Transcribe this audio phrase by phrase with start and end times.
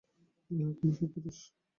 [0.51, 1.37] আহা, কী সুপুরুষ!